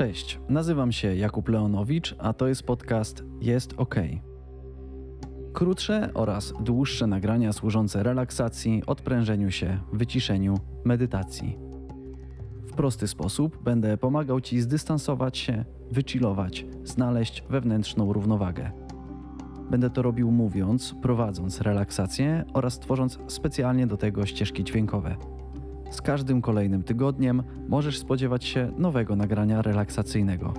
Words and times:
Cześć, 0.00 0.40
nazywam 0.48 0.92
się 0.92 1.16
Jakub 1.16 1.48
Leonowicz, 1.48 2.14
a 2.18 2.32
to 2.32 2.48
jest 2.48 2.62
podcast 2.62 3.24
Jest 3.40 3.74
OK. 3.76 3.94
Krótsze 5.52 6.10
oraz 6.14 6.52
dłuższe 6.60 7.06
nagrania 7.06 7.52
służące 7.52 8.02
relaksacji, 8.02 8.82
odprężeniu 8.86 9.50
się, 9.50 9.80
wyciszeniu, 9.92 10.54
medytacji. 10.84 11.58
W 12.62 12.72
prosty 12.72 13.08
sposób 13.08 13.62
będę 13.62 13.96
pomagał 13.96 14.40
Ci 14.40 14.60
zdystansować 14.60 15.38
się, 15.38 15.64
wychillować, 15.90 16.66
znaleźć 16.84 17.44
wewnętrzną 17.50 18.12
równowagę. 18.12 18.70
Będę 19.70 19.90
to 19.90 20.02
robił 20.02 20.30
mówiąc, 20.30 20.94
prowadząc 21.02 21.60
relaksację 21.60 22.44
oraz 22.54 22.78
tworząc 22.78 23.18
specjalnie 23.26 23.86
do 23.86 23.96
tego 23.96 24.26
ścieżki 24.26 24.64
dźwiękowe. 24.64 25.39
Z 25.90 26.02
każdym 26.02 26.42
kolejnym 26.42 26.82
tygodniem 26.82 27.42
możesz 27.68 27.98
spodziewać 27.98 28.44
się 28.44 28.72
nowego 28.78 29.16
nagrania 29.16 29.62
relaksacyjnego. 29.62 30.54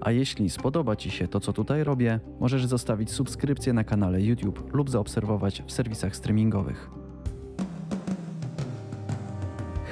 A 0.00 0.10
jeśli 0.10 0.50
spodoba 0.50 0.96
Ci 0.96 1.10
się 1.10 1.28
to, 1.28 1.40
co 1.40 1.52
tutaj 1.52 1.84
robię, 1.84 2.20
możesz 2.40 2.66
zostawić 2.66 3.10
subskrypcję 3.10 3.72
na 3.72 3.84
kanale 3.84 4.22
YouTube 4.22 4.74
lub 4.74 4.90
zaobserwować 4.90 5.62
w 5.66 5.72
serwisach 5.72 6.16
streamingowych. 6.16 6.90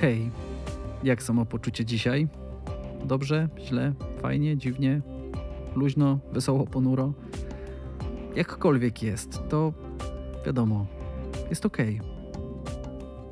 Hej, 0.01 0.31
jak 1.05 1.23
samopoczucie 1.23 1.85
dzisiaj? 1.85 2.29
Dobrze, 3.05 3.49
źle, 3.59 3.93
fajnie, 4.23 4.57
dziwnie, 4.57 5.01
luźno, 5.77 6.19
wesoło, 6.33 6.67
ponuro? 6.67 7.13
Jakkolwiek 8.37 9.03
jest, 9.03 9.49
to 9.49 9.73
wiadomo, 10.47 10.87
jest 11.51 11.67
ok. 11.67 11.79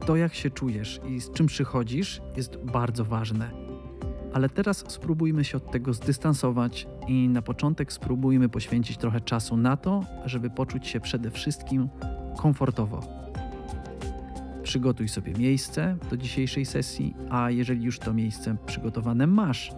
To, 0.07 0.17
jak 0.17 0.35
się 0.35 0.51
czujesz 0.51 1.01
i 1.09 1.21
z 1.21 1.31
czym 1.31 1.47
przychodzisz, 1.47 2.21
jest 2.37 2.57
bardzo 2.57 3.05
ważne. 3.05 3.51
Ale 4.33 4.49
teraz 4.49 4.85
spróbujmy 4.89 5.45
się 5.45 5.57
od 5.57 5.71
tego 5.71 5.93
zdystansować 5.93 6.87
i 7.09 7.29
na 7.29 7.43
początek 7.43 7.93
spróbujmy 7.93 8.49
poświęcić 8.49 8.97
trochę 8.97 9.21
czasu 9.21 9.57
na 9.57 9.77
to, 9.77 10.05
żeby 10.25 10.51
poczuć 10.51 10.87
się 10.87 11.01
przede 11.01 11.31
wszystkim 11.31 11.89
komfortowo. 12.39 13.01
Przygotuj 14.63 15.09
sobie 15.09 15.33
miejsce 15.33 15.97
do 16.11 16.17
dzisiejszej 16.17 16.67
sesji, 16.67 17.15
a 17.31 17.51
jeżeli 17.51 17.85
już 17.85 17.99
to 17.99 18.15
miejsce 18.15 18.57
przygotowane 18.67 19.27
masz, 19.27 19.73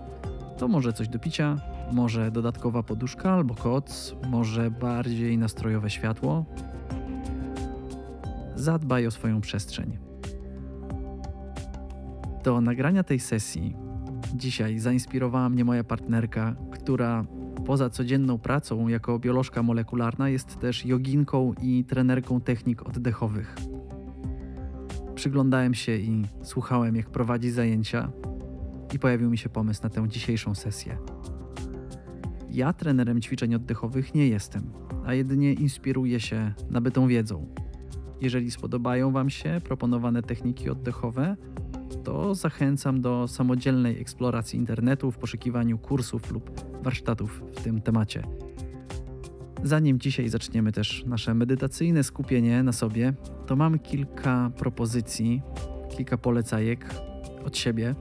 to 0.59 0.69
może 0.69 0.92
coś 0.92 1.09
do 1.09 1.19
picia, 1.19 1.57
może 1.92 2.31
dodatkowa 2.31 2.83
poduszka 2.83 3.33
albo 3.33 3.55
koc, 3.55 4.15
może 4.31 4.70
bardziej 4.70 5.39
nastrojowe 5.39 5.91
światło. 5.91 6.45
Zadbaj 8.57 9.07
o 9.07 9.11
swoją 9.11 9.41
przestrzeń. 9.41 10.08
Do 12.44 12.61
nagrania 12.61 13.03
tej 13.03 13.20
sesji 13.20 13.77
dzisiaj 14.34 14.78
zainspirowała 14.78 15.48
mnie 15.48 15.64
moja 15.64 15.84
partnerka, 15.84 16.56
która 16.70 17.25
poza 17.67 17.91
codzienną 17.91 18.39
pracą 18.39 18.89
jako 18.89 19.19
biolożka 19.19 19.62
molekularna 19.62 20.28
jest 20.28 20.58
też 20.58 20.86
joginką 20.86 21.53
i 21.62 21.84
trenerką 21.84 22.41
technik 22.41 22.83
oddechowych. 22.86 23.56
Przyglądałem 25.14 25.75
się 25.75 25.97
i 25.97 26.25
słuchałem, 26.42 26.97
jak 26.97 27.11
prowadzi 27.11 27.50
zajęcia, 27.50 28.12
i 28.95 28.98
pojawił 28.98 29.30
mi 29.30 29.39
się 29.39 29.48
pomysł 29.48 29.80
na 29.83 29.89
tę 29.89 30.08
dzisiejszą 30.08 30.55
sesję. 30.55 30.98
Ja 32.50 32.73
trenerem 32.73 33.20
ćwiczeń 33.20 33.55
oddechowych 33.55 34.14
nie 34.14 34.28
jestem, 34.28 34.62
a 35.06 35.14
jedynie 35.14 35.52
inspiruję 35.52 36.20
się 36.20 36.55
nabytą 36.70 37.08
wiedzą. 37.08 37.47
Jeżeli 38.20 38.50
spodobają 38.50 39.12
Wam 39.12 39.30
się 39.30 39.61
proponowane 39.64 40.23
techniki 40.23 40.70
oddechowe, 40.70 41.36
to 42.05 42.34
zachęcam 42.34 43.00
do 43.00 43.28
samodzielnej 43.28 44.00
eksploracji 44.00 44.58
internetu 44.58 45.11
w 45.11 45.19
poszukiwaniu 45.19 45.78
kursów 45.78 46.30
lub 46.30 46.50
warsztatów 46.83 47.42
w 47.56 47.62
tym 47.62 47.80
temacie. 47.80 48.22
Zanim 49.63 49.98
dzisiaj 49.98 50.29
zaczniemy 50.29 50.73
też 50.73 51.05
nasze 51.07 51.35
medytacyjne 51.35 52.05
skupienie 52.05 52.63
na 52.63 52.73
sobie, 52.73 53.13
to 53.46 53.57
mam 53.57 53.79
kilka 53.79 54.51
propozycji, 54.57 55.42
kilka 55.96 56.18
polecajek 56.18 56.95
od 57.45 57.57
siebie. 57.57 57.95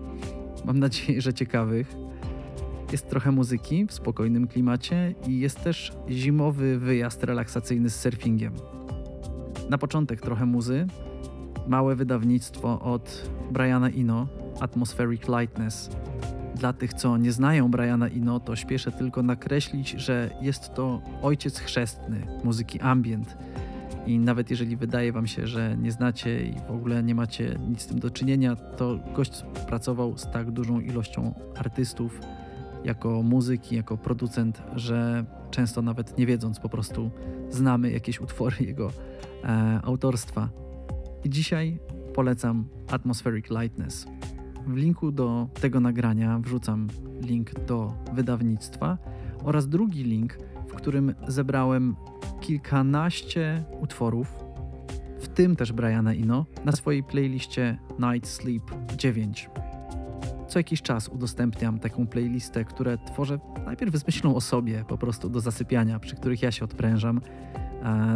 Mam 0.66 0.80
nadzieję, 0.80 1.22
że 1.22 1.34
ciekawych. 1.34 1.96
Jest 2.92 3.10
trochę 3.10 3.32
muzyki 3.32 3.86
w 3.86 3.94
spokojnym 3.94 4.48
klimacie 4.48 5.16
i 5.28 5.40
jest 5.40 5.64
też 5.64 5.94
zimowy 6.10 6.80
wyjazd 6.80 7.24
relaksacyjny 7.24 7.90
z 7.90 8.00
surfingiem. 8.00 8.54
Na 9.70 9.78
początek 9.78 10.22
trochę 10.22 10.46
muzy, 10.46 10.88
małe 11.68 11.96
wydawnictwo 11.96 12.80
od 12.80 13.30
Briana 13.52 13.90
Ino, 13.90 14.28
Atmospheric 14.60 15.22
Lightness. 15.28 15.90
Dla 16.56 16.74
tych, 16.74 16.94
co 16.94 17.18
nie 17.18 17.32
znają 17.32 17.72
Briana 17.72 18.08
Ino, 18.08 18.40
to 18.40 18.56
śpieszę 18.56 18.92
tylko 18.92 19.24
nakreślić, 19.24 19.90
że 19.90 20.30
jest 20.42 20.74
to 20.74 21.02
ojciec 21.22 21.60
chrzestny 21.60 22.28
muzyki 22.44 22.80
ambient. 22.80 23.38
I 24.06 24.20
nawet 24.20 24.50
jeżeli 24.50 24.78
wydaje 24.78 25.12
Wam 25.12 25.28
się, 25.28 25.48
że 25.48 25.78
nie 25.78 25.92
znacie 25.92 26.46
i 26.46 26.54
w 26.68 26.72
ogóle 26.72 27.04
nie 27.04 27.16
macie 27.16 27.60
nic 27.70 27.82
z 27.82 27.88
tym 27.88 28.00
do 28.00 28.12
czynienia, 28.12 28.56
to 28.56 29.00
gość 29.16 29.44
pracował 29.68 30.18
z 30.18 30.32
tak 30.32 30.52
dużą 30.52 30.80
ilością 30.80 31.34
artystów 31.56 32.22
jako 32.84 33.24
muzyk 33.24 33.72
i 33.72 33.76
jako 33.76 33.98
producent, 33.98 34.62
że 34.76 35.26
często 35.52 35.82
nawet 35.82 36.18
nie 36.18 36.26
wiedząc 36.26 36.60
po 36.60 36.70
prostu 36.70 37.12
znamy 37.50 37.92
jakieś 37.92 38.22
utwory 38.22 38.56
jego 38.66 38.92
e, 39.44 39.80
autorstwa. 39.84 40.50
I 41.24 41.30
dzisiaj 41.30 41.80
polecam 42.14 42.66
Atmospheric 42.92 43.46
Lightness. 43.50 44.08
W 44.68 44.76
linku 44.76 45.12
do 45.12 45.48
tego 45.62 45.80
nagrania 45.80 46.40
wrzucam 46.40 46.88
link 47.22 47.66
do 47.66 47.94
wydawnictwa 48.14 48.98
oraz 49.44 49.68
drugi 49.68 50.04
link, 50.04 50.38
w 50.68 50.74
którym 50.74 51.16
zebrałem 51.28 51.96
kilkanaście 52.42 53.64
utworów, 53.82 54.48
w 55.20 55.28
tym 55.28 55.56
też 55.56 55.74
Briana 55.74 56.14
Ino, 56.14 56.46
na 56.66 56.72
swojej 56.72 57.04
playliście 57.04 57.80
Night 58.00 58.30
Sleep 58.30 58.64
9. 58.98 59.50
Co 60.48 60.60
jakiś 60.60 60.82
czas 60.82 61.10
udostępniam 61.10 61.80
taką 61.80 62.08
playlistę, 62.08 62.66
które 62.66 62.98
tworzę 62.98 63.40
najpierw 63.66 63.96
z 63.96 64.06
myślą 64.06 64.36
o 64.36 64.42
sobie, 64.42 64.86
po 64.88 64.98
prostu 64.98 65.30
do 65.30 65.40
zasypiania, 65.40 66.00
przy 66.00 66.16
których 66.16 66.42
ja 66.42 66.52
się 66.52 66.66
odprężam, 66.66 67.22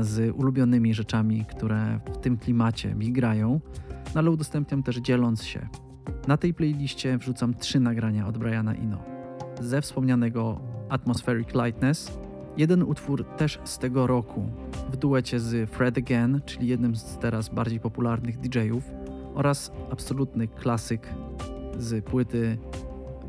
z 0.02 0.36
ulubionymi 0.36 0.94
rzeczami, 0.94 1.46
które 1.46 2.00
w 2.14 2.18
tym 2.18 2.38
klimacie 2.38 2.96
mi 2.96 3.12
grają, 3.12 3.60
no 4.16 4.20
ale 4.20 4.32
udostępniam 4.32 4.84
też 4.84 4.98
dzieląc 4.98 5.44
się. 5.44 5.70
Na 6.28 6.38
tej 6.38 6.54
playliście 6.54 7.18
wrzucam 7.18 7.54
trzy 7.54 7.80
nagrania 7.80 8.28
od 8.28 8.38
Briana 8.38 8.76
Ino. 8.76 8.98
Ze 9.62 9.82
wspomnianego 9.82 10.62
Atmospheric 10.90 11.50
Lightness, 11.54 12.20
jeden 12.58 12.84
utwór 12.84 13.26
też 13.38 13.60
z 13.64 13.78
tego 13.78 14.08
roku, 14.08 14.50
w 14.92 14.98
duecie 14.98 15.40
z 15.40 15.70
Fred 15.70 15.98
Again, 15.98 16.42
czyli 16.46 16.68
jednym 16.68 16.96
z 16.96 17.18
teraz 17.18 17.50
bardziej 17.50 17.80
popularnych 17.80 18.40
DJ-ów, 18.40 18.84
oraz 19.36 19.72
absolutny 19.92 20.48
klasyk 20.48 21.08
z 21.78 22.06
płyty 22.06 22.58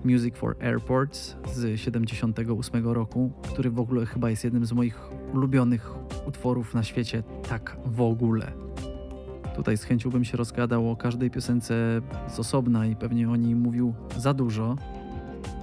Music 0.05 0.37
for 0.37 0.57
Airports 0.61 1.37
z 1.55 1.81
78 1.81 2.89
roku, 2.89 3.33
który 3.43 3.71
w 3.71 3.81
ogóle 3.81 4.07
chyba 4.07 4.31
jest 4.31 4.45
jednym 4.45 4.67
z 4.67 4.73
moich 4.73 5.01
ulubionych 5.35 5.91
utworów 6.27 6.75
na 6.75 6.83
świecie, 6.83 7.23
tak 7.49 7.77
w 7.87 8.01
ogóle. 8.01 8.53
Tutaj 9.57 9.77
z 9.77 9.85
chęcią 9.85 10.11
bym 10.11 10.25
się 10.25 10.37
rozgadał 10.37 10.91
o 10.91 10.97
każdej 10.97 11.31
piosence 11.31 12.01
z 12.29 12.39
osobna 12.39 12.87
i 12.87 12.97
pewnie 12.97 13.31
o 13.31 13.37
niej 13.37 13.55
mówił 13.55 13.95
za 14.19 14.35
dużo. 14.35 14.77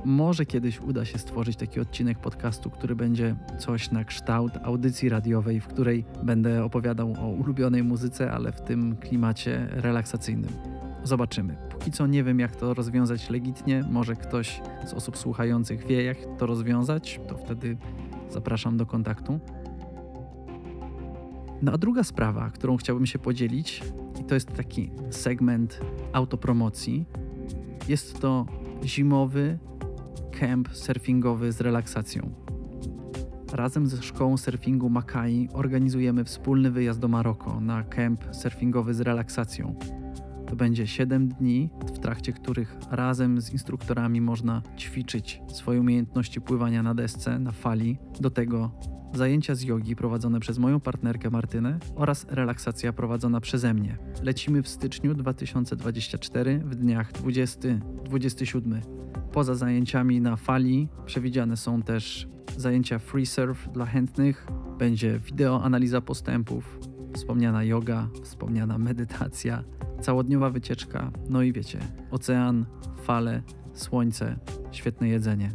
Może 0.06 0.46
kiedyś 0.46 0.82
uda 0.82 1.06
się 1.06 1.18
stworzyć 1.18 1.56
taki 1.56 1.80
odcinek 1.80 2.20
podcastu, 2.20 2.70
który 2.70 2.96
będzie 2.96 3.36
coś 3.58 3.92
na 3.92 4.04
kształt 4.04 4.54
audycji 4.64 5.10
radiowej, 5.10 5.60
w 5.60 5.68
której 5.68 6.06
będę 6.24 6.64
opowiadał 6.64 7.14
o 7.20 7.28
ulubionej 7.28 7.84
muzyce, 7.84 8.32
ale 8.32 8.52
w 8.52 8.62
tym 8.62 8.96
klimacie 8.96 9.68
relaksacyjnym. 9.72 10.79
Zobaczymy. 11.04 11.58
Póki 11.70 11.92
co 11.92 12.08
nie 12.08 12.24
wiem, 12.24 12.40
jak 12.40 12.56
to 12.56 12.74
rozwiązać 12.74 13.30
legitnie. 13.30 13.84
Może 13.92 14.16
ktoś 14.16 14.62
z 14.86 14.94
osób 14.94 15.18
słuchających 15.18 15.86
wie, 15.86 16.04
jak 16.04 16.18
to 16.38 16.46
rozwiązać, 16.46 17.20
to 17.28 17.38
wtedy 17.38 17.78
zapraszam 18.30 18.78
do 18.78 18.86
kontaktu. 18.86 19.40
No 21.62 21.72
a 21.72 21.78
druga 21.78 22.04
sprawa, 22.04 22.50
którą 22.50 22.78
chciałbym 22.78 23.06
się 23.06 23.20
podzielić, 23.20 23.84
i 24.22 24.24
to 24.24 24.34
jest 24.34 24.54
taki 24.54 24.92
segment 25.10 25.82
autopromocji, 26.14 27.06
jest 27.88 28.20
to 28.20 28.46
zimowy 28.84 29.58
camp 30.40 30.70
surfingowy 30.72 31.52
z 31.52 31.62
relaksacją. 31.62 32.32
Razem 33.54 33.88
ze 33.88 34.04
szkołą 34.04 34.38
surfingu 34.38 34.90
Makai 34.90 35.50
organizujemy 35.54 36.24
wspólny 36.24 36.72
wyjazd 36.72 37.00
do 37.00 37.08
Maroko 37.08 37.60
na 37.60 37.84
camp 37.84 38.26
surfingowy 38.32 38.94
z 38.94 39.02
relaksacją. 39.02 39.76
To 40.50 40.56
będzie 40.56 40.88
7 40.88 41.28
dni, 41.30 41.70
w 41.94 42.00
trakcie 42.00 42.34
których 42.34 42.78
razem 42.92 43.42
z 43.42 43.54
instruktorami 43.54 44.22
można 44.22 44.62
ćwiczyć 44.78 45.42
swoje 45.48 45.80
umiejętności 45.80 46.42
pływania 46.42 46.84
na 46.84 46.96
desce, 46.96 47.40
na 47.40 47.52
fali. 47.52 47.98
Do 48.20 48.30
tego 48.30 48.72
zajęcia 49.14 49.56
z 49.56 49.62
jogi 49.62 49.96
prowadzone 49.96 50.40
przez 50.40 50.60
moją 50.60 50.80
partnerkę 50.80 51.30
Martynę 51.30 51.80
oraz 51.96 52.26
relaksacja 52.30 52.94
prowadzona 52.94 53.42
przeze 53.42 53.74
mnie. 53.74 53.98
Lecimy 54.24 54.64
w 54.64 54.68
styczniu 54.68 55.16
2024 55.16 56.60
w 56.66 56.76
dniach 56.76 57.12
20-27. 57.12 58.82
Poza 59.32 59.56
zajęciami 59.56 60.22
na 60.22 60.36
fali 60.36 60.88
przewidziane 61.06 61.58
są 61.58 61.82
też 61.82 62.28
zajęcia 62.58 63.00
free 63.00 63.26
surf 63.26 63.70
dla 63.74 63.86
chętnych, 63.86 64.48
będzie 64.80 65.20
wideo 65.20 65.64
analiza 65.64 66.02
postępów, 66.02 66.80
wspomniana 67.14 67.64
yoga, 67.64 68.08
wspomniana 68.24 68.78
medytacja, 68.78 69.64
całodniowa 70.02 70.50
wycieczka, 70.50 71.12
no 71.30 71.42
i 71.42 71.54
wiecie, 71.54 71.80
ocean, 72.12 72.66
fale, 73.04 73.42
słońce, 73.74 74.40
świetne 74.72 75.08
jedzenie. 75.08 75.52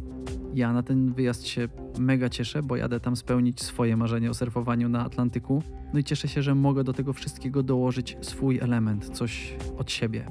Ja 0.53 0.73
na 0.73 0.83
ten 0.83 1.13
wyjazd 1.13 1.47
się 1.47 1.67
mega 1.99 2.29
cieszę, 2.29 2.63
bo 2.63 2.75
jadę 2.75 2.99
tam 2.99 3.15
spełnić 3.15 3.63
swoje 3.63 3.97
marzenie 3.97 4.29
o 4.29 4.33
surfowaniu 4.33 4.89
na 4.89 5.05
Atlantyku. 5.05 5.63
No 5.93 5.99
i 5.99 6.03
cieszę 6.03 6.27
się, 6.27 6.41
że 6.41 6.55
mogę 6.55 6.83
do 6.83 6.93
tego 6.93 7.13
wszystkiego 7.13 7.63
dołożyć 7.63 8.17
swój 8.21 8.59
element, 8.59 9.09
coś 9.09 9.57
od 9.77 9.91
siebie. 9.91 10.25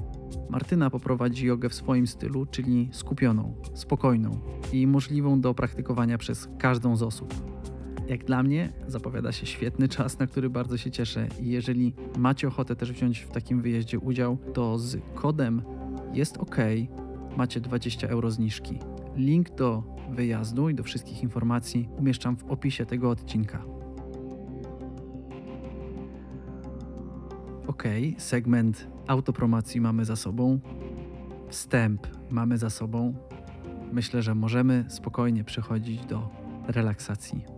Martyna 0.49 0.89
poprowadzi 0.89 1.45
jogę 1.45 1.69
w 1.69 1.73
swoim 1.73 2.07
stylu, 2.07 2.45
czyli 2.45 2.89
skupioną, 2.91 3.55
spokojną 3.73 4.39
i 4.73 4.87
możliwą 4.87 5.41
do 5.41 5.53
praktykowania 5.53 6.17
przez 6.17 6.49
każdą 6.59 6.95
z 6.95 7.03
osób. 7.03 7.33
Jak 8.07 8.25
dla 8.25 8.43
mnie 8.43 8.73
zapowiada 8.87 9.31
się 9.31 9.45
świetny 9.45 9.87
czas, 9.87 10.19
na 10.19 10.27
który 10.27 10.49
bardzo 10.49 10.77
się 10.77 10.91
cieszę 10.91 11.27
jeżeli 11.41 11.93
macie 12.17 12.47
ochotę 12.47 12.75
też 12.75 12.91
wziąć 12.91 13.19
w 13.19 13.31
takim 13.31 13.61
wyjeździe 13.61 13.99
udział, 13.99 14.37
to 14.53 14.77
z 14.77 14.97
kodem 15.15 15.61
jest 16.13 16.37
ok, 16.37 16.55
macie 17.37 17.61
20 17.61 18.07
euro 18.07 18.31
zniżki. 18.31 18.79
Link 19.15 19.55
do 19.55 19.83
wyjazdu 20.11 20.69
i 20.69 20.75
do 20.75 20.83
wszystkich 20.83 21.23
informacji 21.23 21.89
umieszczam 21.97 22.35
w 22.35 22.43
opisie 22.43 22.85
tego 22.85 23.09
odcinka. 23.09 23.63
Ok, 27.67 27.83
segment 28.17 28.87
autopromocji 29.07 29.81
mamy 29.81 30.05
za 30.05 30.15
sobą, 30.15 30.59
wstęp 31.49 32.07
mamy 32.29 32.57
za 32.57 32.69
sobą. 32.69 33.13
Myślę, 33.91 34.21
że 34.21 34.35
możemy 34.35 34.85
spokojnie 34.89 35.43
przechodzić 35.43 36.05
do 36.05 36.29
relaksacji. 36.67 37.54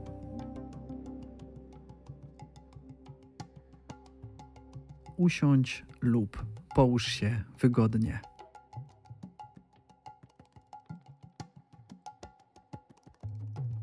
Usiądź 5.17 5.85
lub 6.01 6.45
połóż 6.75 7.05
się 7.07 7.43
wygodnie. 7.59 8.21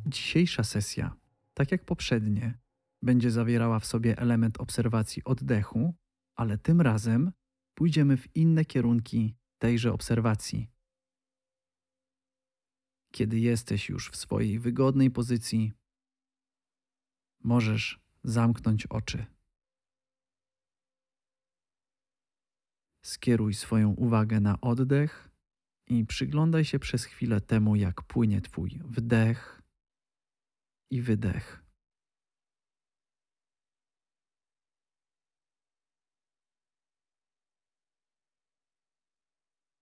Dzisiejsza 0.07 0.65
sesja, 0.65 1.17
tak 1.55 1.73
jak 1.73 1.85
poprzednie, 1.85 2.59
będzie 3.03 3.31
zawierała 3.31 3.81
w 3.81 3.87
sobie 3.87 4.19
element 4.19 4.61
obserwacji 4.61 5.25
oddechu, 5.25 5.95
ale 6.37 6.59
tym 6.59 6.81
razem 6.81 7.33
pójdziemy 7.75 8.17
w 8.17 8.37
inne 8.37 8.65
kierunki 8.65 9.37
tejże 9.59 9.93
obserwacji. 9.93 10.71
Kiedy 13.11 13.39
jesteś 13.39 13.89
już 13.89 14.11
w 14.11 14.17
swojej 14.17 14.59
wygodnej 14.59 15.11
pozycji, 15.11 15.73
możesz 17.45 18.01
zamknąć 18.25 18.87
oczy. 18.87 19.34
Skieruj 23.05 23.55
swoją 23.55 23.91
uwagę 23.91 24.41
na 24.41 24.61
oddech 24.61 25.31
i 25.87 26.05
przyglądaj 26.05 26.65
się 26.65 26.79
przez 26.79 27.05
chwilę 27.05 27.41
temu, 27.41 27.77
jak 27.77 28.03
płynie 28.03 28.41
Twój 28.41 28.81
wdech 28.85 29.62
i 30.91 31.03
wydech. 31.03 31.65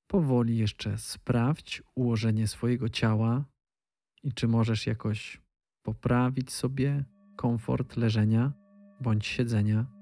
Powoli 0.07 0.59
jeszcze 0.59 0.99
sprawdź 0.99 1.83
ułożenie 1.95 2.49
swojego 2.49 2.89
ciała 2.89 3.45
i 4.23 4.33
czy 4.33 4.49
możesz 4.49 4.87
jakoś 4.87 5.41
poprawić 5.83 6.53
sobie 6.53 7.05
komfort 7.37 7.97
leżenia 7.97 8.53
bądź 9.01 9.27
siedzenia. 9.27 10.02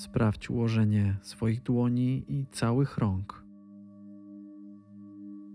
Sprawdź 0.00 0.50
ułożenie 0.50 1.16
swoich 1.22 1.62
dłoni 1.62 2.24
i 2.28 2.46
całych 2.46 2.98
rąk. 2.98 3.44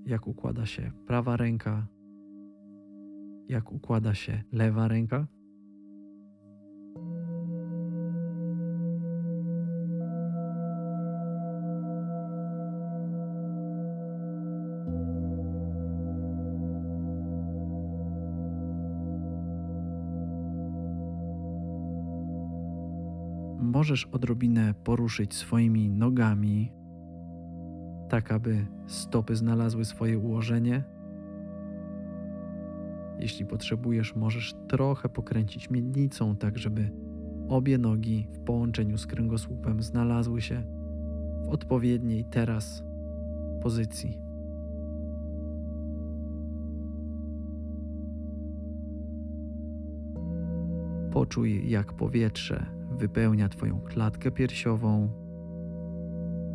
Jak 0.06 0.28
układa 0.28 0.66
się 0.66 0.92
prawa 1.08 1.38
ręka, 1.38 1.88
jak 3.50 3.72
układa 3.72 4.14
się 4.14 4.44
lewa 4.52 4.88
ręka. 4.88 5.28
Możesz 23.60 24.06
odrobinę 24.06 24.74
poruszyć 24.84 25.34
swoimi 25.34 25.90
nogami, 25.90 26.72
tak 28.10 28.32
aby 28.32 28.68
stopy 28.88 29.36
znalazły 29.36 29.86
swoje 29.86 30.20
ułożenie. 30.20 30.84
Jeśli 33.20 33.46
potrzebujesz, 33.46 34.16
możesz 34.16 34.56
trochę 34.68 35.10
pokręcić 35.10 35.70
miednicą, 35.70 36.36
tak 36.36 36.58
żeby 36.58 36.92
obie 37.50 37.78
nogi 37.78 38.28
w 38.32 38.40
połączeniu 38.40 38.98
z 38.98 39.08
kręgosłupem 39.08 39.82
znalazły 39.82 40.42
się 40.42 40.64
w 41.46 41.50
odpowiedniej 41.50 42.26
teraz 42.26 42.84
pozycji. 43.62 44.18
Poczuj, 51.12 51.70
jak 51.70 51.94
powietrze 51.94 52.66
wypełnia 52.96 53.50
Twoją 53.50 53.82
klatkę 53.82 54.32
piersiową 54.32 55.10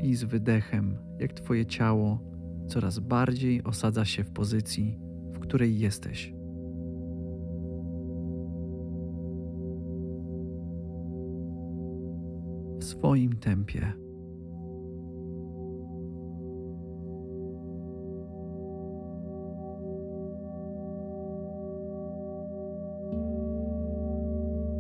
i 0.03 0.15
z 0.15 0.25
wydechem, 0.25 0.99
jak 1.19 1.33
Twoje 1.33 1.67
ciało 1.67 2.19
coraz 2.67 2.99
bardziej 2.99 3.65
osadza 3.65 4.05
się 4.05 4.25
w 4.25 4.31
pozycji, 4.31 4.99
w 5.33 5.39
której 5.39 5.79
jesteś. 5.79 6.35
W 12.79 12.85
swoim 12.85 13.37
tempie. 13.37 13.93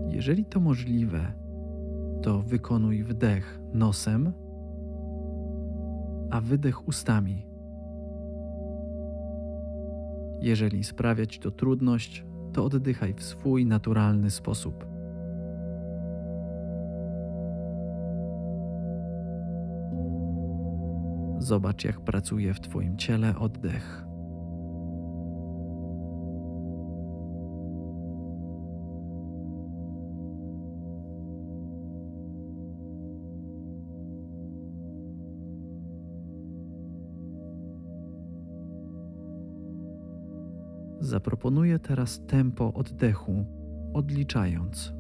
Jeżeli 0.08 0.44
to 0.44 0.60
możliwe, 0.60 1.32
to 2.22 2.42
wykonuj 2.42 3.02
wdech 3.02 3.60
nosem, 3.72 4.32
a 6.30 6.40
wydech 6.40 6.88
ustami. 6.88 7.46
Jeżeli 10.40 10.84
sprawia 10.84 11.26
ci 11.26 11.40
to 11.40 11.50
trudność, 11.50 12.24
to 12.52 12.64
oddychaj 12.64 13.14
w 13.14 13.22
swój 13.22 13.66
naturalny 13.66 14.30
sposób. 14.30 14.86
Zobacz, 21.38 21.84
jak 21.84 22.00
pracuje 22.00 22.54
w 22.54 22.60
Twoim 22.60 22.96
ciele 22.96 23.38
oddech. 23.38 24.09
Zaproponuję 41.10 41.78
teraz 41.78 42.20
tempo 42.26 42.74
oddechu, 42.74 43.44
odliczając. 43.92 44.94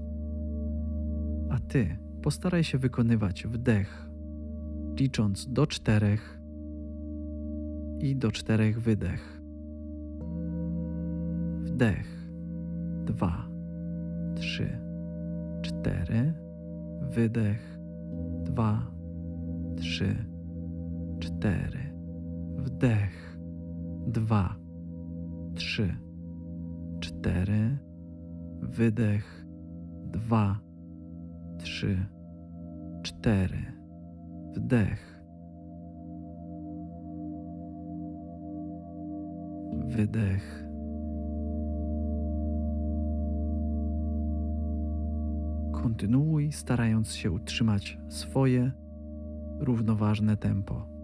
A 1.50 1.58
ty 1.58 1.98
postaraj 2.22 2.64
się 2.64 2.78
wykonywać 2.78 3.46
wdech, 3.46 4.10
licząc 5.00 5.52
do 5.52 5.66
czterech 5.66 6.40
i 7.98 8.16
do 8.16 8.32
czterech 8.32 8.80
wydech. 8.80 9.42
Wdech, 11.62 12.30
dwa, 13.04 13.48
trzy, 14.34 14.78
cztery. 15.62 16.32
Wydech, 17.02 17.78
dwa, 18.44 18.86
trzy, 19.76 20.16
cztery, 21.20 21.94
wdech, 22.56 23.38
dwa, 24.06 24.59
trzy, 25.54 25.96
cztery, 27.00 27.78
wydech, 28.60 29.46
dwa, 30.12 30.60
trzy, 31.58 32.06
cztery, 33.02 33.72
wdech, 34.56 35.22
wydech. 39.86 40.64
Kontynuuj, 45.72 46.52
starając 46.52 47.12
się 47.12 47.30
utrzymać 47.30 47.98
swoje 48.08 48.72
równoważne 49.58 50.36
tempo. 50.36 50.99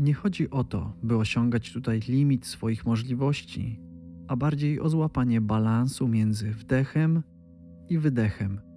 Nie 0.00 0.14
chodzi 0.14 0.50
o 0.50 0.64
to, 0.64 0.92
by 1.02 1.16
osiągać 1.16 1.72
tutaj 1.72 2.00
limit 2.08 2.46
swoich 2.46 2.86
możliwości, 2.86 3.80
a 4.28 4.36
bardziej 4.36 4.80
o 4.80 4.88
złapanie 4.88 5.40
balansu 5.40 6.08
między 6.08 6.50
wdechem 6.50 7.22
i 7.88 7.98
wydechem. 7.98 8.69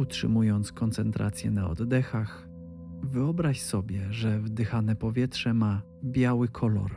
Utrzymując 0.00 0.72
koncentrację 0.72 1.50
na 1.50 1.70
oddechach, 1.70 2.48
wyobraź 3.02 3.60
sobie, 3.62 4.06
że 4.10 4.40
wdychane 4.40 4.96
powietrze 4.96 5.54
ma 5.54 5.82
biały 6.04 6.48
kolor. 6.48 6.90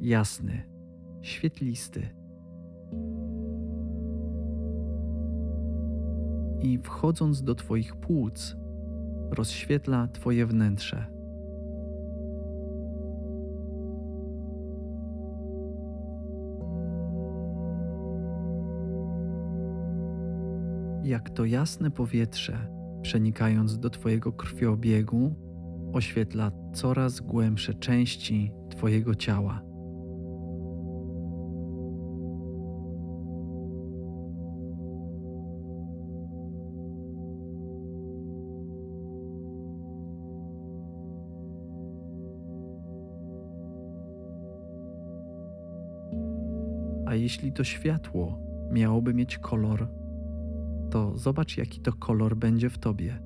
Jasny, 0.00 0.62
świetlisty. 1.20 2.08
I 6.62 6.78
wchodząc 6.78 7.42
do 7.42 7.54
Twoich 7.54 7.96
płuc, 7.96 8.56
rozświetla 9.30 10.08
Twoje 10.08 10.46
wnętrze. 10.46 11.06
Jak 21.10 21.30
to 21.30 21.44
jasne 21.44 21.90
powietrze, 21.90 22.68
przenikając 23.02 23.78
do 23.78 23.90
Twojego 23.90 24.32
krwiobiegu, 24.32 25.34
oświetla 25.92 26.52
coraz 26.74 27.20
głębsze 27.20 27.74
części 27.74 28.52
Twojego 28.70 29.14
ciała. 29.14 29.62
A 47.06 47.14
jeśli 47.14 47.52
to 47.52 47.64
światło 47.64 48.38
miałoby 48.72 49.14
mieć 49.14 49.38
kolor 49.38 49.99
to 50.90 51.18
zobacz, 51.18 51.56
jaki 51.56 51.80
to 51.80 51.92
kolor 51.92 52.36
będzie 52.36 52.70
w 52.70 52.78
tobie. 52.78 53.18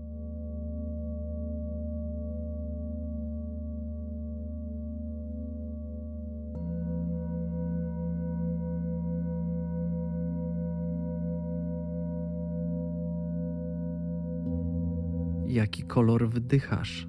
Jaki 15.46 15.82
kolor 15.82 16.28
wdychasz, 16.28 17.08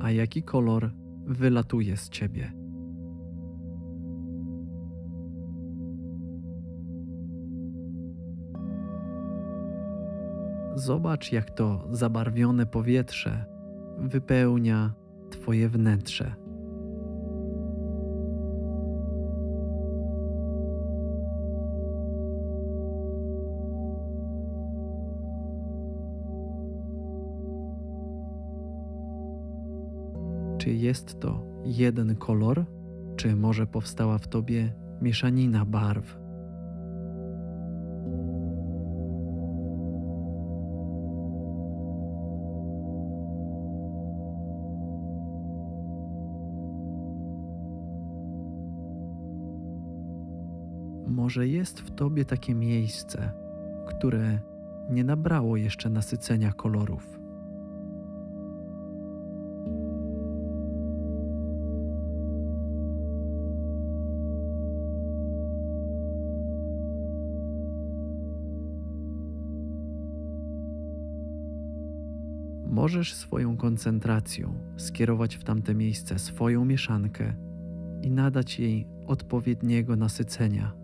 a 0.00 0.10
jaki 0.10 0.42
kolor 0.42 0.90
wylatuje 1.26 1.96
z 1.96 2.08
ciebie. 2.08 2.63
Zobacz, 10.84 11.32
jak 11.32 11.50
to 11.50 11.88
zabarwione 11.90 12.66
powietrze 12.66 13.44
wypełnia 13.98 14.94
Twoje 15.30 15.68
wnętrze. 15.68 16.34
Czy 30.58 30.70
jest 30.70 31.20
to 31.20 31.42
jeden 31.64 32.16
kolor, 32.16 32.64
czy 33.16 33.36
może 33.36 33.66
powstała 33.66 34.18
w 34.18 34.28
Tobie 34.28 34.74
mieszanina 35.02 35.64
barw? 35.64 36.23
Może 51.34 51.48
jest 51.48 51.80
w 51.80 51.90
tobie 51.90 52.24
takie 52.24 52.54
miejsce, 52.54 53.32
które 53.86 54.38
nie 54.90 55.04
nabrało 55.04 55.56
jeszcze 55.56 55.90
nasycenia 55.90 56.52
kolorów. 56.52 57.18
Możesz 72.66 73.14
swoją 73.14 73.56
koncentracją 73.56 74.54
skierować 74.76 75.36
w 75.36 75.44
tamte 75.44 75.74
miejsce 75.74 76.18
swoją 76.18 76.64
mieszankę 76.64 77.34
i 78.02 78.10
nadać 78.10 78.60
jej 78.60 78.86
odpowiedniego 79.06 79.96
nasycenia. 79.96 80.83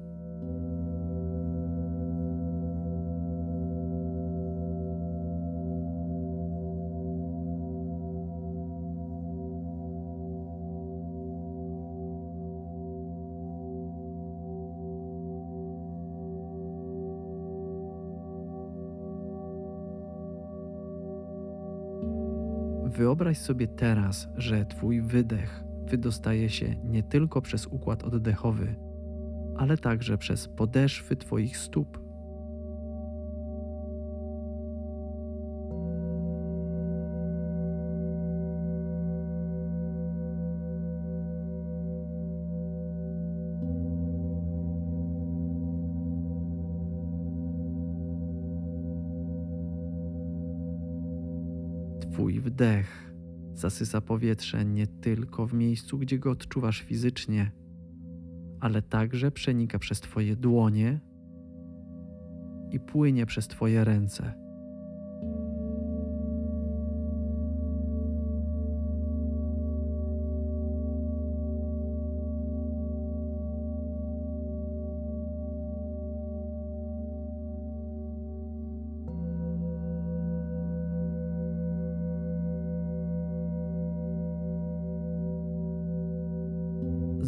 Wyobraź 23.00 23.38
sobie 23.38 23.68
teraz, 23.68 24.28
że 24.36 24.66
Twój 24.66 25.02
wydech 25.02 25.64
wydostaje 25.86 26.48
się 26.48 26.76
nie 26.84 27.02
tylko 27.02 27.42
przez 27.42 27.66
układ 27.66 28.04
oddechowy, 28.04 28.76
ale 29.56 29.78
także 29.78 30.18
przez 30.18 30.48
podeszwy 30.48 31.16
Twoich 31.16 31.56
stóp. 31.56 31.99
Twój 52.20 52.40
wdech 52.40 53.12
zasysa 53.54 54.00
powietrze 54.00 54.64
nie 54.64 54.86
tylko 54.86 55.46
w 55.46 55.54
miejscu, 55.54 55.98
gdzie 55.98 56.18
go 56.18 56.30
odczuwasz 56.30 56.80
fizycznie, 56.80 57.52
ale 58.60 58.82
także 58.82 59.30
przenika 59.30 59.78
przez 59.78 60.00
Twoje 60.00 60.36
dłonie 60.36 61.00
i 62.70 62.80
płynie 62.80 63.26
przez 63.26 63.48
Twoje 63.48 63.84
ręce. 63.84 64.34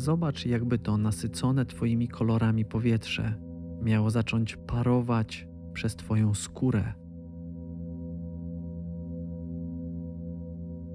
Zobacz, 0.03 0.47
jakby 0.47 0.79
to 0.79 0.97
nasycone 0.97 1.67
Twoimi 1.67 2.09
kolorami 2.09 2.65
powietrze 2.65 3.35
miało 3.83 4.11
zacząć 4.11 4.57
parować 4.57 5.49
przez 5.73 5.97
Twoją 5.97 6.35
skórę, 6.35 6.95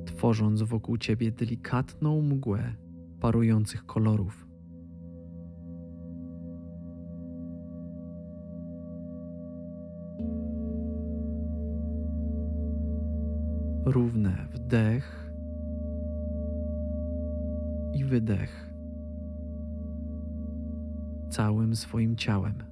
tworząc 0.06 0.62
wokół 0.62 0.98
Ciebie 0.98 1.32
delikatną 1.32 2.22
mgłę 2.22 2.76
parujących 3.20 3.86
kolorów. 3.86 4.48
Równe 13.86 14.48
wdech 14.54 15.32
i 17.94 18.06
wydech 18.06 18.67
całym 21.38 21.76
swoim 21.76 22.16
ciałem. 22.16 22.64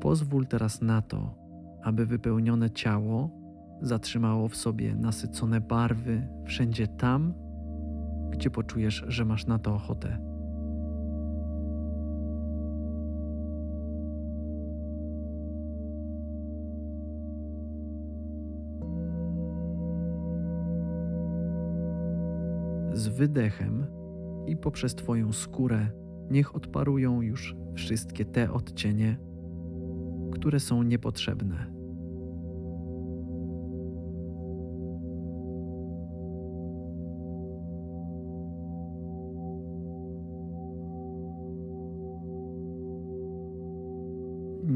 Pozwól 0.00 0.46
teraz 0.46 0.80
na 0.82 1.02
to, 1.02 1.43
aby 1.84 2.06
wypełnione 2.06 2.70
ciało 2.70 3.30
zatrzymało 3.80 4.48
w 4.48 4.56
sobie 4.56 4.96
nasycone 4.96 5.60
barwy 5.60 6.28
wszędzie 6.44 6.88
tam, 6.88 7.34
gdzie 8.30 8.50
poczujesz, 8.50 9.04
że 9.08 9.24
masz 9.24 9.46
na 9.46 9.58
to 9.58 9.74
ochotę. 9.74 10.18
Z 22.92 23.08
wydechem 23.08 23.86
i 24.46 24.56
poprzez 24.56 24.94
Twoją 24.94 25.32
skórę 25.32 25.88
niech 26.30 26.56
odparują 26.56 27.20
już 27.20 27.56
wszystkie 27.74 28.24
te 28.24 28.52
odcienie, 28.52 29.18
które 30.32 30.60
są 30.60 30.82
niepotrzebne. 30.82 31.73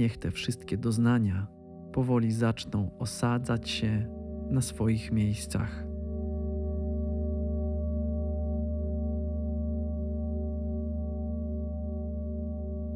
Niech 0.08 0.18
te 0.18 0.30
wszystkie 0.30 0.78
doznania 0.78 1.46
powoli 1.92 2.32
zaczną 2.32 2.90
osadzać 2.98 3.70
się 3.70 4.06
na 4.50 4.60
swoich 4.60 5.12
miejscach. 5.12 5.84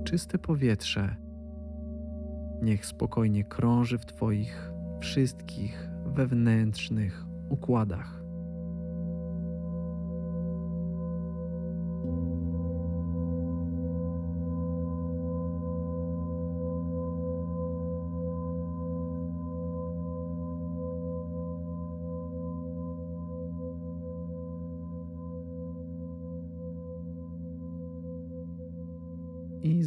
Czyste 0.04 0.38
powietrze 0.38 1.16
niech 2.62 2.86
spokojnie 2.86 3.44
krąży 3.44 3.98
w 3.98 4.06
Twoich 4.06 4.72
wszystkich 5.00 5.88
wewnętrznych 6.06 7.24
układach. 7.48 8.21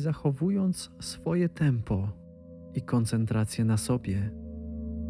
Zachowując 0.06 0.92
swoje 1.00 1.50
tempo 1.50 2.10
i 2.74 2.82
koncentrację 2.82 3.66
na 3.66 3.78
sobie, 3.78 4.32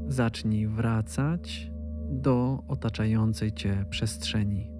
zacznij 0.07 0.67
wracać 0.67 1.71
do 2.09 2.63
otaczającej 2.67 3.51
cię 3.51 3.85
przestrzeni. 3.89 4.71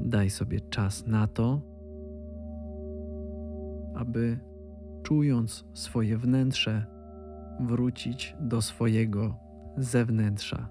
Daj 0.00 0.30
sobie 0.30 0.60
czas 0.60 1.06
na 1.06 1.26
to, 1.26 1.60
aby 3.94 4.38
czując 5.02 5.64
swoje 5.74 6.18
wnętrze, 6.18 6.86
wrócić 7.60 8.36
do 8.40 8.62
swojego 8.62 9.36
zewnętrza. 9.76 10.68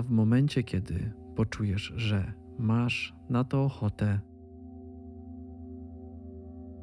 A 0.00 0.02
w 0.02 0.10
momencie, 0.10 0.62
kiedy 0.62 1.12
poczujesz, 1.36 1.92
że 1.96 2.32
masz 2.58 3.14
na 3.28 3.44
to 3.44 3.64
ochotę, 3.64 4.20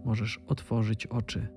możesz 0.05 0.37
otworzyć 0.47 1.07
oczy. 1.07 1.47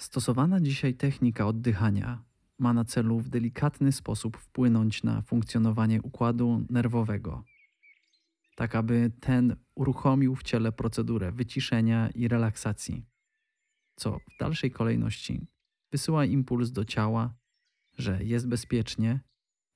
Stosowana 0.00 0.60
dzisiaj 0.60 0.94
technika 0.94 1.46
oddychania 1.46 2.24
ma 2.58 2.72
na 2.72 2.84
celu 2.84 3.20
w 3.20 3.28
delikatny 3.28 3.92
sposób 3.92 4.36
wpłynąć 4.36 5.02
na 5.02 5.22
funkcjonowanie 5.22 6.02
układu 6.02 6.66
nerwowego, 6.70 7.44
tak 8.54 8.74
aby 8.74 9.12
ten 9.20 9.56
uruchomił 9.74 10.36
w 10.36 10.42
ciele 10.42 10.72
procedurę 10.72 11.32
wyciszenia 11.32 12.10
i 12.10 12.28
relaksacji, 12.28 13.06
co 13.96 14.18
w 14.18 14.38
dalszej 14.40 14.70
kolejności 14.70 15.46
wysyła 15.92 16.24
impuls 16.24 16.70
do 16.70 16.84
ciała, 16.84 17.34
że 17.98 18.24
jest 18.24 18.48
bezpiecznie 18.48 19.20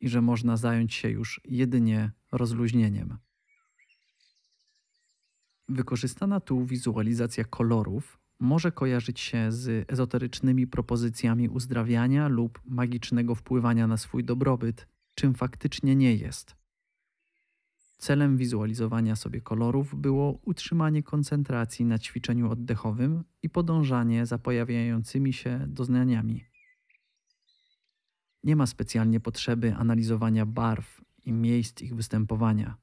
i 0.01 0.09
że 0.09 0.23
można 0.23 0.57
zająć 0.57 0.95
się 0.95 1.11
już 1.11 1.41
jedynie 1.45 2.13
rozluźnieniem. 2.33 3.19
Wykorzystana 5.69 6.41
tu 6.41 6.67
wizualizacja 6.67 7.45
kolorów 7.45 8.24
może 8.41 8.73
kojarzyć 8.73 9.21
się 9.21 9.53
z 9.53 9.93
ezoterycznymi 9.93 10.67
propozycjami 10.67 11.49
uzdrawiania 11.49 12.29
lub 12.29 12.61
magicznego 12.65 13.35
wpływania 13.35 13.87
na 13.87 13.97
swój 13.97 14.25
dobrobyt, 14.25 14.89
czym 15.15 15.35
faktycznie 15.35 15.97
nie 15.97 16.15
jest. 16.15 16.57
Celem 17.99 18.37
wizualizowania 18.37 19.17
sobie 19.17 19.41
kolorów 19.41 19.95
było 20.01 20.39
utrzymanie 20.43 21.03
koncentracji 21.03 21.85
na 21.85 21.99
ćwiczeniu 21.99 22.51
oddechowym 22.51 23.25
i 23.43 23.51
podążanie 23.51 24.27
za 24.27 24.39
pojawiającymi 24.39 25.33
się 25.33 25.65
doznaniami. 25.69 26.45
Nie 28.43 28.57
ma 28.57 28.67
specjalnie 28.67 29.21
potrzeby 29.21 29.75
analizowania 29.75 30.47
barw 30.47 31.01
i 31.25 31.33
miejsc 31.33 31.83
ich 31.83 31.95
występowania. 31.95 32.77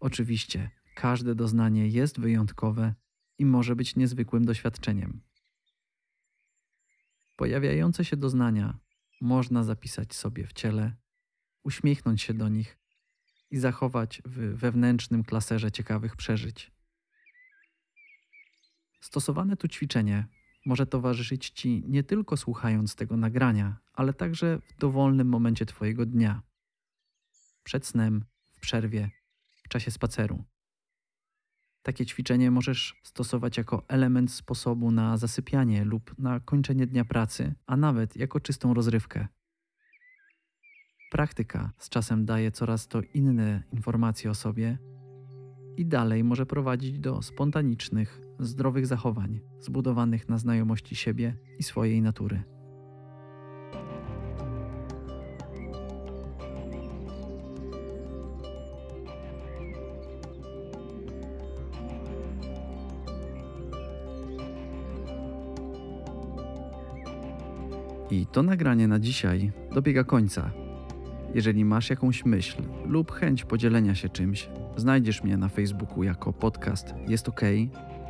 Oczywiście, 0.00 0.70
każde 0.94 1.34
doznanie 1.34 1.88
jest 1.88 2.20
wyjątkowe 2.20 2.94
i 3.40 3.46
może 3.46 3.76
być 3.76 3.96
niezwykłym 3.96 4.44
doświadczeniem. 4.44 5.20
Pojawiające 7.36 8.04
się 8.04 8.16
doznania 8.16 8.78
można 9.20 9.64
zapisać 9.64 10.14
sobie 10.14 10.46
w 10.46 10.52
ciele, 10.52 10.96
uśmiechnąć 11.62 12.22
się 12.22 12.34
do 12.34 12.48
nich 12.48 12.78
i 13.50 13.58
zachować 13.58 14.22
w 14.24 14.38
wewnętrznym 14.56 15.24
klaserze 15.24 15.72
ciekawych 15.72 16.16
przeżyć. 16.16 16.72
Stosowane 19.00 19.56
tu 19.56 19.68
ćwiczenie 19.68 20.26
może 20.66 20.86
towarzyszyć 20.86 21.50
Ci 21.50 21.84
nie 21.88 22.02
tylko 22.04 22.36
słuchając 22.36 22.94
tego 22.94 23.16
nagrania, 23.16 23.76
ale 23.92 24.14
także 24.14 24.58
w 24.58 24.78
dowolnym 24.78 25.28
momencie 25.28 25.66
Twojego 25.66 26.06
dnia. 26.06 26.42
Przed 27.62 27.86
snem, 27.86 28.24
w 28.52 28.60
przerwie, 28.60 29.10
w 29.64 29.68
czasie 29.68 29.90
spaceru. 29.90 30.44
Takie 31.90 32.06
ćwiczenie 32.06 32.50
możesz 32.50 33.00
stosować 33.02 33.58
jako 33.58 33.82
element 33.88 34.32
sposobu 34.32 34.90
na 34.90 35.16
zasypianie 35.16 35.84
lub 35.84 36.14
na 36.18 36.40
kończenie 36.40 36.86
dnia 36.86 37.04
pracy, 37.04 37.54
a 37.66 37.76
nawet 37.76 38.16
jako 38.16 38.40
czystą 38.40 38.74
rozrywkę. 38.74 39.28
Praktyka 41.10 41.72
z 41.78 41.88
czasem 41.88 42.24
daje 42.24 42.50
coraz 42.50 42.88
to 42.88 43.00
inne 43.14 43.62
informacje 43.72 44.30
o 44.30 44.34
sobie 44.34 44.78
i 45.76 45.86
dalej 45.86 46.24
może 46.24 46.46
prowadzić 46.46 46.98
do 46.98 47.22
spontanicznych, 47.22 48.20
zdrowych 48.38 48.86
zachowań 48.86 49.40
zbudowanych 49.60 50.28
na 50.28 50.38
znajomości 50.38 50.96
siebie 50.96 51.36
i 51.58 51.62
swojej 51.62 52.02
natury. 52.02 52.42
I 68.10 68.26
to 68.26 68.42
nagranie 68.42 68.88
na 68.88 68.98
dzisiaj 68.98 69.52
dobiega 69.72 70.04
końca. 70.04 70.50
Jeżeli 71.34 71.64
masz 71.64 71.90
jakąś 71.90 72.24
myśl 72.24 72.62
lub 72.86 73.12
chęć 73.12 73.44
podzielenia 73.44 73.94
się 73.94 74.08
czymś, 74.08 74.48
znajdziesz 74.76 75.24
mnie 75.24 75.36
na 75.36 75.48
Facebooku 75.48 76.02
jako 76.02 76.32
podcast 76.32 76.94
Jest 77.08 77.28
OK 77.28 77.40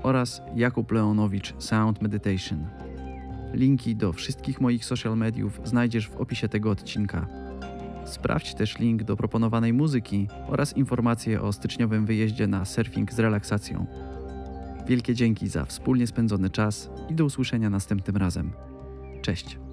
oraz 0.02 0.42
Jakub 0.56 0.92
Leonowicz 0.92 1.54
Sound 1.58 2.02
Meditation. 2.02 2.66
Linki 3.54 3.96
do 3.96 4.12
wszystkich 4.12 4.60
moich 4.60 4.84
social 4.84 5.16
mediów 5.16 5.60
znajdziesz 5.64 6.08
w 6.08 6.16
opisie 6.16 6.48
tego 6.48 6.70
odcinka. 6.70 7.26
Sprawdź 8.04 8.54
też 8.54 8.78
link 8.78 9.02
do 9.02 9.16
proponowanej 9.16 9.72
muzyki 9.72 10.28
oraz 10.48 10.76
informacje 10.76 11.42
o 11.42 11.52
styczniowym 11.52 12.06
wyjeździe 12.06 12.46
na 12.46 12.64
surfing 12.64 13.12
z 13.12 13.18
relaksacją. 13.18 13.86
Wielkie 14.86 15.14
dzięki 15.14 15.48
za 15.48 15.64
wspólnie 15.64 16.06
spędzony 16.06 16.50
czas 16.50 16.90
i 17.10 17.14
do 17.14 17.24
usłyszenia 17.24 17.70
następnym 17.70 18.16
razem. 18.16 18.52
Cześć. 19.22 19.69